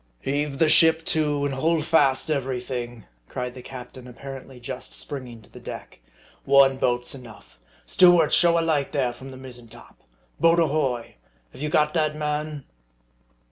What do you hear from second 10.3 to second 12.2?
Boat ahoy! Have you got that